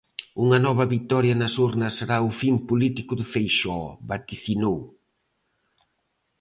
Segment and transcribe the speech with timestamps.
[0.43, 4.79] Unha nova vitoria nas urnas será o fin político de Feixóo, vaticinou.